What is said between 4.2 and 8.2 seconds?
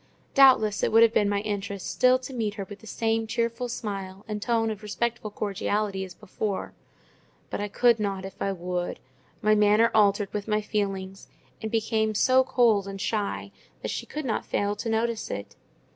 and tone of respectful cordiality as before; but I could